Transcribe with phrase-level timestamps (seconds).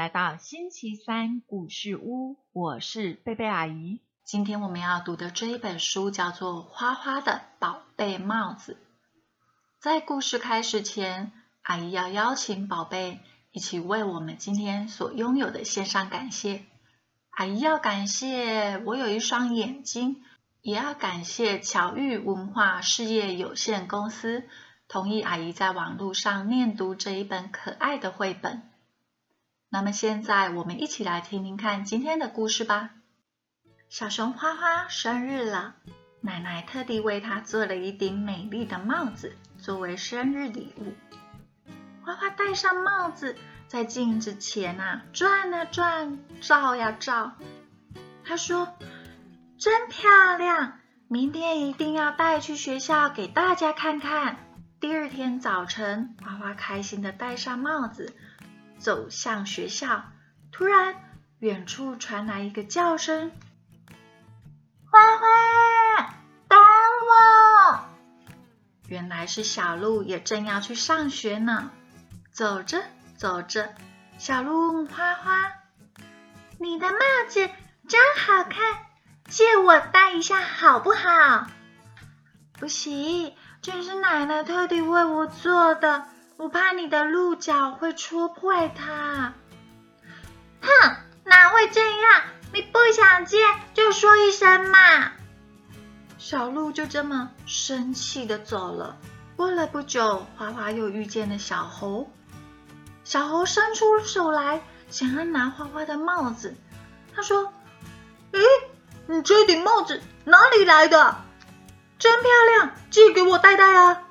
[0.00, 4.00] 来到星期三故事屋，我是贝贝阿姨。
[4.24, 8.72] 今天我们要读的这一本书叫做《花花的宝贝帽子》。
[9.78, 13.20] 在故事开始前，阿姨要邀请宝贝
[13.52, 16.64] 一起为我们今天所拥有的献上感谢。
[17.32, 20.22] 阿姨要感谢我有一双眼睛，
[20.62, 24.44] 也要感谢巧遇文化事业有限公司
[24.88, 28.62] 同意阿姨在网络上念读这一本可爱的绘本。
[29.72, 32.90] 那么现在，我们一起来听听看今天的故事吧。
[33.88, 35.76] 小熊花花生日了，
[36.20, 40.92] 奶奶特地为她做了一顶美丽的帽子作为生日礼物。
[42.02, 43.36] 花花戴上帽子，
[43.68, 47.34] 在镜子前啊转啊转，照呀照。
[48.24, 48.74] 她说
[49.56, 54.36] ：“真漂亮，明天一定要带去学校给大家看看。”
[54.80, 58.16] 第二天早晨，花花开心的戴上帽子。
[58.80, 60.04] 走向学校，
[60.50, 60.96] 突然，
[61.38, 63.30] 远处传来一个叫声
[64.90, 66.14] ：“花花，
[66.48, 67.84] 等我！”
[68.88, 71.70] 原来是小鹿也正要去上学呢。
[72.32, 72.82] 走着
[73.18, 73.74] 走着，
[74.16, 75.52] 小鹿问花花
[76.58, 77.50] ：“你的帽子
[77.86, 78.86] 真好看，
[79.28, 81.46] 借我戴一下好不好
[82.58, 86.06] ？”“不行，这是奶奶特地为我做的。”
[86.40, 89.34] 我怕你的鹿角会戳破它。
[90.62, 92.22] 哼，哪会这样？
[92.54, 93.36] 你不想借
[93.74, 95.12] 就说一声嘛。
[96.16, 98.96] 小鹿就这么生气的走了。
[99.36, 102.10] 过了不久，花花又遇见了小猴。
[103.04, 106.56] 小猴伸出手来，想要拿花花的帽子。
[107.14, 107.52] 他说
[108.32, 108.40] ：“咦，
[109.06, 111.16] 你这顶帽子哪里来的？
[111.98, 114.04] 真漂亮，借给我戴戴啊！”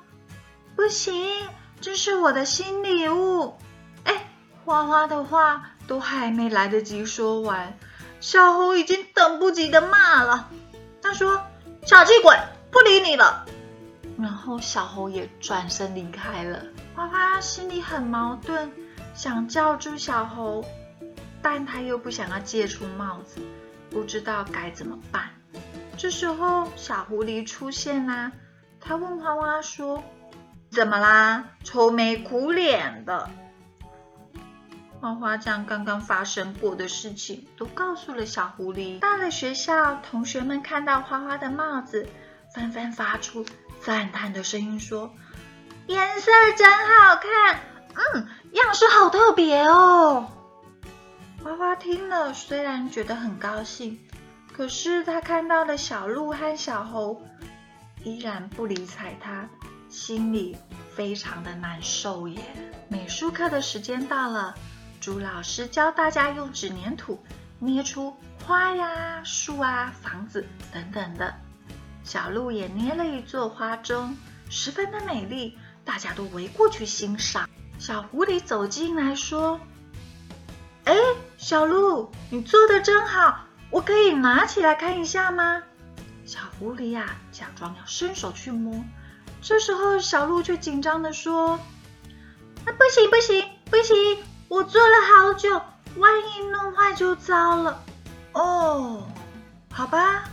[0.76, 1.48] 不行。
[1.80, 3.54] 这是我的新礼物，
[4.04, 4.28] 哎，
[4.66, 7.78] 花花的话都还没来得及说完，
[8.20, 10.50] 小猴已经等不及的骂了。
[11.00, 11.40] 他说
[11.86, 12.36] ：“小气鬼，
[12.70, 13.46] 不理你了。”
[14.20, 16.62] 然后小猴也转身离开了。
[16.94, 18.70] 花花心里很矛盾，
[19.14, 20.62] 想叫住小猴，
[21.40, 23.40] 但他又不想要借出帽子，
[23.88, 25.30] 不知道该怎么办。
[25.96, 28.30] 这时候，小狐狸出现啦，
[28.78, 30.04] 他问花花说。
[30.70, 31.50] 怎么啦？
[31.64, 33.28] 愁眉苦脸的。
[35.00, 38.98] 花花将刚刚发生过的事情都告诉了小狐狸。
[39.00, 42.06] 到了学校，同学们看到花花的帽子，
[42.54, 43.44] 纷纷发出
[43.80, 45.10] 赞叹的声音，说
[45.88, 47.60] ：“颜色真好看，
[48.14, 50.30] 嗯，样式好特别哦。”
[51.42, 53.98] 花花听了，虽然觉得很高兴，
[54.52, 57.22] 可是他看到了小鹿和小猴，
[58.04, 59.48] 依然不理睬他。
[59.90, 60.56] 心里
[60.94, 62.40] 非常的难受耶。
[62.88, 64.54] 美术课的时间到了，
[65.00, 67.20] 朱老师教大家用纸粘土
[67.58, 71.34] 捏出花呀、树啊、房子等等的。
[72.04, 74.16] 小鹿也捏了一座花钟，
[74.48, 77.48] 十分的美丽，大家都围过去欣赏。
[77.78, 79.60] 小狐狸走进来说
[80.84, 80.94] ：“哎，
[81.36, 85.62] 小鹿，你做的真好，我可以拿起来看一下吗？”
[86.24, 88.84] 小狐狸呀，假装要伸手去摸。
[89.42, 91.58] 这时候，小鹿却紧张的说
[92.64, 93.96] ：“啊，不行不行不行，
[94.48, 95.60] 我做了好久，
[95.96, 97.82] 万一弄坏就糟了。”
[98.32, 99.08] 哦，
[99.72, 100.24] 好吧，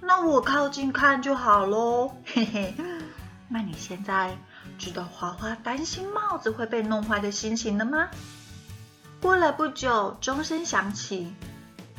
[0.00, 2.10] 那我靠近看就好喽。
[2.24, 2.74] 嘿嘿，
[3.48, 4.36] 那你现在
[4.78, 8.08] 知道花花担心帽子会被弄坏的心情了吗？
[9.20, 11.32] 过了不久，钟声响起，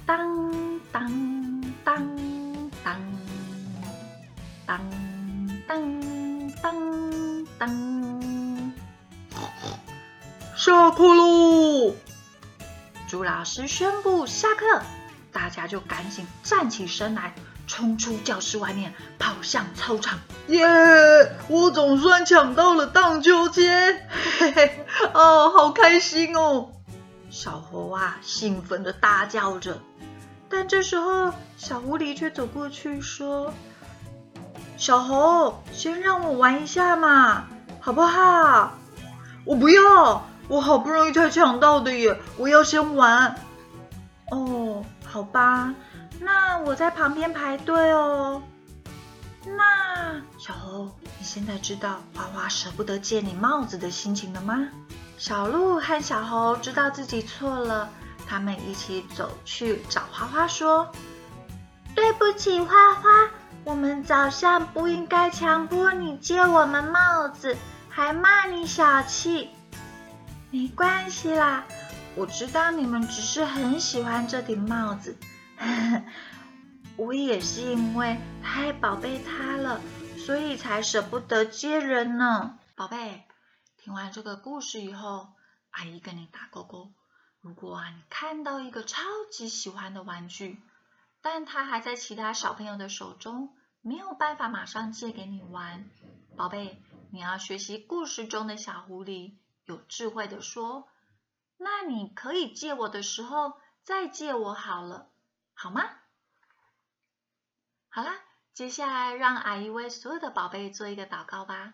[0.06, 1.09] 当当
[1.84, 2.18] 当
[2.84, 3.00] 当
[4.66, 4.79] 当
[5.68, 6.28] 当。
[6.61, 8.73] 当当，
[10.56, 11.94] 下课喽！
[13.08, 14.82] 朱老师宣布下课，
[15.32, 17.34] 大家就赶紧站起身来，
[17.66, 20.20] 冲出教室外面，跑向操场。
[20.47, 20.66] 耶！
[21.47, 24.09] 我总算抢到了荡秋千，
[24.40, 26.72] 嘿嘿，哦，好开心哦！
[27.29, 29.79] 小猴啊，兴奋的大叫着。
[30.50, 33.53] 但这时候，小狐狸却走过去说。
[34.79, 37.43] 小猴，先让我玩一下嘛，
[37.81, 38.72] 好不好？
[39.43, 43.35] 我不要，我好不容易才抢到的耶，我要先玩。
[44.31, 45.76] 哦，好吧，
[46.22, 48.41] 那我在旁边排队哦。
[49.46, 54.70] 那小猴，你现在知道花花舍不得借你帽子的心情了吗？
[55.17, 57.90] 小鹿和小猴知道自己错了，
[58.25, 60.87] 他们一起走去找花花说
[61.93, 63.09] ：“对不起，花花。”
[63.66, 67.56] 我们早上不应该强迫你借我们帽子，
[67.90, 69.50] 还骂你小气。
[70.50, 71.66] 没关系啦，
[72.16, 75.16] 我知道你们只是很喜欢这顶帽子，
[76.97, 79.79] 我也是因为太宝贝它了，
[80.17, 82.58] 所以才舍不得接人呢。
[82.76, 83.26] 宝贝，
[83.78, 85.28] 听完这个故事以后，
[85.72, 86.91] 阿姨跟你打勾勾。
[87.41, 89.02] 如果啊，你看到一个超
[89.32, 90.59] 级喜欢的玩具，
[91.22, 95.90] 但它还在其他小朋友的手中，没有办法马上借给你玩，
[96.38, 96.82] 宝贝，
[97.12, 99.36] 你要学习故事中的小狐狸，
[99.66, 100.88] 有智慧的说
[101.58, 105.10] ：“那你可以借我的时候再借我好了，
[105.54, 105.84] 好吗？”
[107.90, 108.14] 好啦，
[108.54, 111.74] 接下来让阿姨为所有的宝贝做一个祷告吧。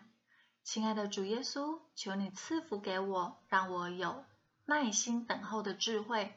[0.64, 4.24] 亲爱的主耶稣，求你赐福给我，让我有。
[4.64, 6.36] 耐心等候的智慧。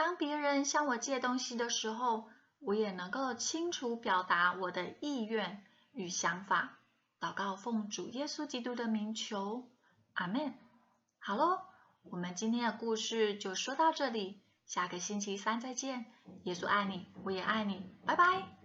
[0.00, 5.62] 当别人向我借东西的时候，我也能够清楚表达我的意愿
[5.92, 6.78] 与想法。
[7.20, 9.68] 祷告奉主耶稣基督的名求，
[10.14, 10.54] 阿门。
[11.18, 11.60] 好喽，
[12.04, 16.06] 我们今天的故事就说到这里，下个星期三再见。
[16.44, 18.59] 耶稣爱你，我也爱你，拜拜。